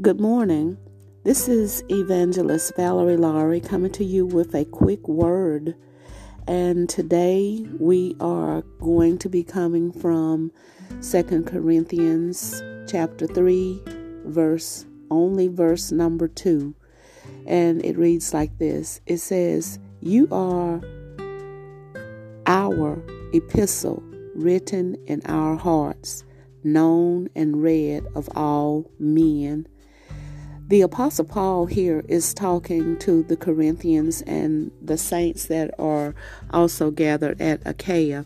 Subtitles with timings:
[0.00, 0.78] Good morning.
[1.24, 5.74] This is Evangelist Valerie Laurie coming to you with a quick word.
[6.46, 10.52] And today we are going to be coming from
[11.00, 13.82] Second Corinthians chapter 3,
[14.24, 16.74] verse only verse number 2.
[17.46, 19.02] And it reads like this.
[19.06, 20.80] It says, "You are
[22.46, 23.02] our
[23.34, 24.02] epistle
[24.34, 26.24] written in our hearts,
[26.64, 29.66] known and read of all men."
[30.70, 36.14] The Apostle Paul here is talking to the Corinthians and the saints that are
[36.52, 38.24] also gathered at Achaia.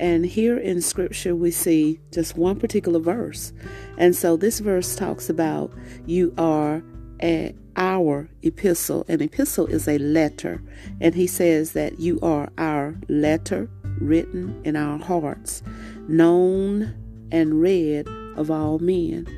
[0.00, 3.52] And here in Scripture, we see just one particular verse.
[3.96, 5.72] And so this verse talks about
[6.04, 6.82] you are
[7.22, 9.04] a, our epistle.
[9.06, 10.60] An epistle is a letter.
[11.00, 15.62] And he says that you are our letter written in our hearts,
[16.08, 16.92] known
[17.30, 19.28] and read of all men.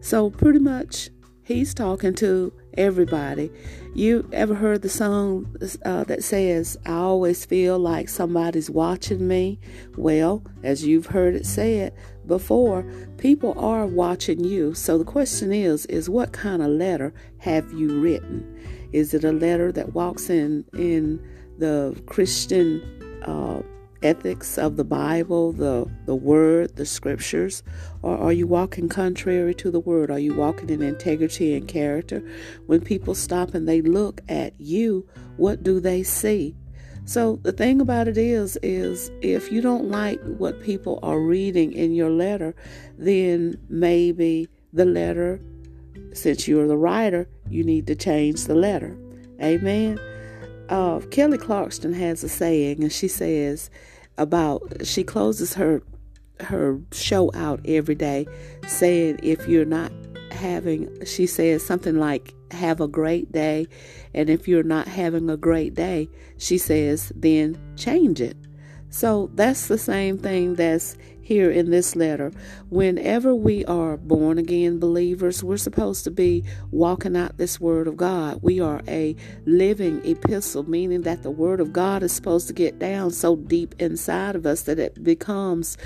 [0.00, 1.08] So, pretty much,
[1.44, 3.50] He's talking to everybody.
[3.94, 9.60] You ever heard the song uh, that says, I always feel like somebody's watching me?
[9.98, 11.92] Well, as you've heard it said
[12.26, 12.82] before,
[13.18, 14.72] people are watching you.
[14.72, 18.58] So the question is, is what kind of letter have you written?
[18.92, 21.22] Is it a letter that walks in, in
[21.58, 22.80] the Christian
[23.22, 23.60] uh,
[24.04, 27.62] ethics of the Bible, the, the Word, the Scriptures?
[28.02, 30.10] Or are you walking contrary to the Word?
[30.10, 32.22] Are you walking in integrity and character?
[32.66, 36.54] When people stop and they look at you, what do they see?
[37.06, 41.72] So the thing about it is, is if you don't like what people are reading
[41.72, 42.54] in your letter,
[42.96, 45.40] then maybe the letter,
[46.12, 48.96] since you're the writer, you need to change the letter.
[49.42, 49.98] Amen.
[50.68, 53.70] Uh, Kelly Clarkson has a saying, and she says,
[54.18, 55.82] about she closes her
[56.40, 58.26] her show out every day
[58.66, 59.92] saying if you're not
[60.30, 63.66] having she says something like have a great day
[64.14, 66.08] and if you're not having a great day
[66.38, 68.36] she says then change it.
[68.90, 72.30] So that's the same thing that's here in this letter.
[72.68, 77.96] Whenever we are born again believers, we're supposed to be walking out this Word of
[77.96, 78.40] God.
[78.42, 82.78] We are a living epistle, meaning that the Word of God is supposed to get
[82.78, 85.78] down so deep inside of us that it becomes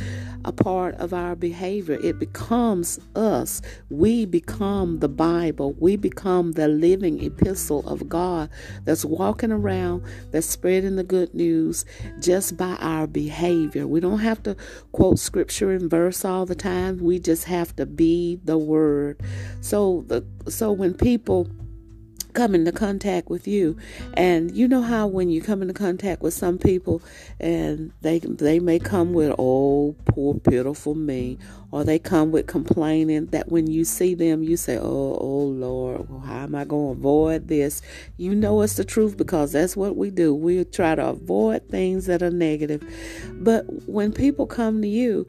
[0.45, 1.99] a part of our behavior.
[2.03, 3.63] It becomes us.
[3.91, 5.75] We become the Bible.
[5.79, 8.51] We become the living epistle of God
[8.85, 11.85] that's walking around, that's spreading the good news
[12.19, 13.87] just by our behavior.
[13.87, 14.57] We don't have to
[14.91, 16.97] quote scripture and verse all the time.
[16.99, 19.21] We just have to be the word.
[19.61, 21.47] So the so when people
[22.39, 23.77] come into contact with you.
[24.15, 27.03] And you know how when you come into contact with some people
[27.41, 31.37] and they they may come with oh poor pitiful me
[31.73, 36.09] or they come with complaining that when you see them you say oh oh lord
[36.09, 37.83] well, how am i to avoid this?
[38.17, 40.33] You know it's the truth because that's what we do.
[40.33, 42.85] We try to avoid things that are negative.
[43.33, 45.27] But when people come to you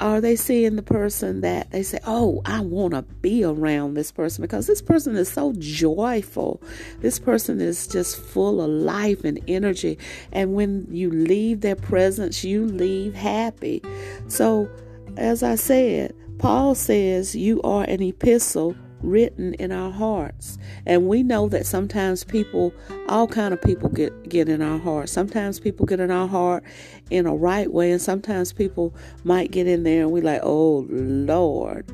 [0.00, 4.12] are they seeing the person that they say, Oh, I want to be around this
[4.12, 6.62] person because this person is so joyful.
[7.00, 9.98] This person is just full of life and energy.
[10.32, 13.82] And when you leave their presence, you leave happy.
[14.28, 14.70] So,
[15.16, 20.58] as I said, Paul says, You are an epistle written in our hearts.
[20.86, 22.72] And we know that sometimes people
[23.08, 26.62] all kind of people get get in our heart sometimes people get in our heart
[27.10, 28.94] in a right way and sometimes people
[29.24, 31.90] might get in there and we like oh lord.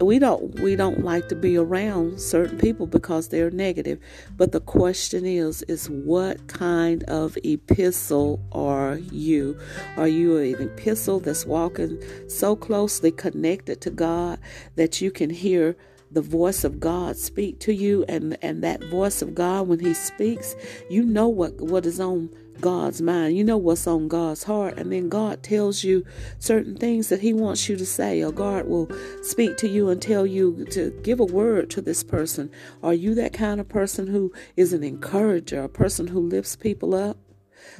[0.00, 3.98] We don't we don't like to be around certain people because they're negative.
[4.36, 9.58] But the question is is what kind of epistle are you?
[9.96, 14.38] Are you an epistle that's walking so closely connected to god
[14.76, 15.76] that you can hear
[16.10, 19.94] the voice of God speak to you and and that voice of God when he
[19.94, 20.56] speaks
[20.88, 22.30] you know what what is on
[22.60, 23.36] God's mind.
[23.36, 24.78] You know what's on God's heart.
[24.78, 26.04] And then God tells you
[26.38, 28.90] certain things that he wants you to say or God will
[29.22, 32.50] speak to you and tell you to give a word to this person.
[32.82, 36.94] Are you that kind of person who is an encourager a person who lifts people
[36.94, 37.16] up?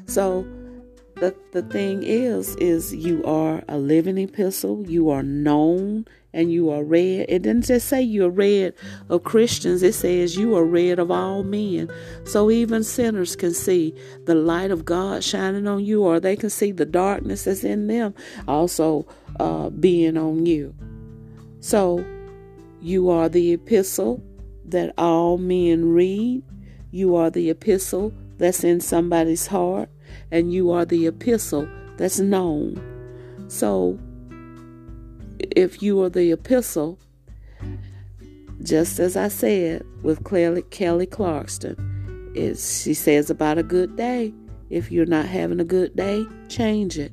[0.07, 0.47] So
[1.17, 4.89] the, the thing is is you are a living epistle.
[4.89, 8.75] You are known and you are read it didn't just say you're read
[9.09, 9.83] of christians.
[9.83, 11.91] It says you are read of all men.
[12.25, 13.95] So even sinners can see
[14.25, 17.87] the light of god shining on you or they can see the darkness that's in
[17.87, 18.15] them
[18.47, 19.07] also
[19.41, 20.75] uh, being on you.
[21.61, 22.05] So
[22.81, 24.23] you are the epistle
[24.67, 26.43] that all men read.
[26.91, 29.89] You are the epistle that's in somebody's heart
[30.31, 32.81] and you are the epistle that's known.
[33.49, 33.99] So,
[35.59, 37.01] if you are the epistle,
[38.63, 41.09] just as I said with Kelly, Kelly
[42.33, 44.33] is she says about a good day.
[44.71, 47.11] If you're not having a good day, change it.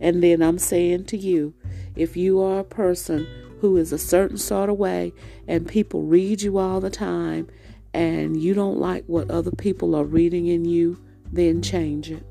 [0.00, 1.54] And then I'm saying to you,
[1.94, 3.28] if you are a person
[3.60, 5.12] who is a certain sort of way
[5.46, 7.46] and people read you all the time
[7.92, 11.00] and you don't like what other people are reading in you,
[11.30, 12.26] then change it.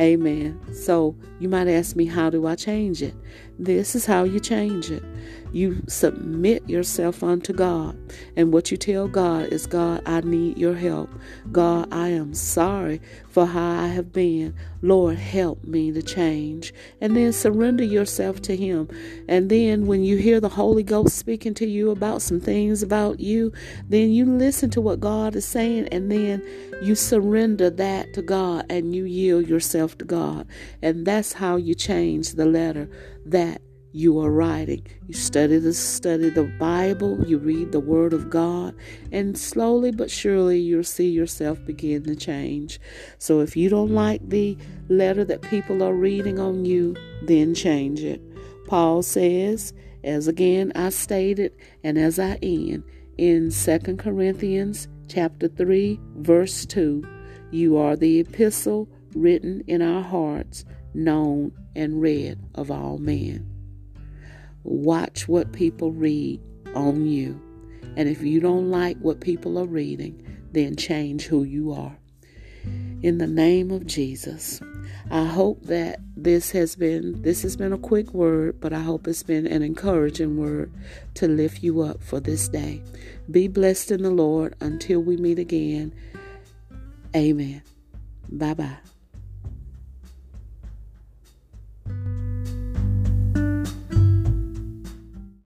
[0.00, 0.60] Amen.
[0.74, 3.14] So you might ask me, how do I change it?
[3.58, 5.04] This is how you change it.
[5.52, 7.96] You submit yourself unto God.
[8.36, 11.10] And what you tell God is, God, I need your help.
[11.52, 14.54] God, I am sorry for how I have been.
[14.84, 16.74] Lord, help me to change.
[17.00, 18.86] And then surrender yourself to Him.
[19.26, 23.18] And then when you hear the Holy Ghost speaking to you about some things about
[23.18, 23.50] you,
[23.88, 26.42] then you listen to what God is saying and then
[26.82, 30.46] you surrender that to God and you yield yourself to God.
[30.82, 32.86] And that's how you change the letter
[33.24, 33.62] that
[33.94, 34.84] you are writing.
[35.06, 38.74] You study the study the Bible, you read the Word of God,
[39.12, 42.80] and slowly but surely you'll see yourself begin to change.
[43.18, 44.58] So if you don't like the
[44.88, 48.20] letter that people are reading on you, then change it.
[48.66, 51.52] Paul says, as again I stated,
[51.84, 52.82] and as I end
[53.16, 57.04] in 2 Corinthians chapter 3, verse 2,
[57.52, 60.64] you are the epistle written in our hearts,
[60.94, 63.53] known and read of all men.
[64.64, 66.40] Watch what people read
[66.74, 67.40] on you.
[67.96, 70.20] And if you don't like what people are reading,
[70.52, 71.96] then change who you are.
[73.02, 74.60] In the name of Jesus,
[75.10, 79.06] I hope that this has been this has been a quick word, but I hope
[79.06, 80.72] it's been an encouraging word
[81.14, 82.82] to lift you up for this day.
[83.30, 85.92] Be blessed in the Lord until we meet again.
[87.14, 87.62] Amen.
[88.30, 88.93] Bye bye.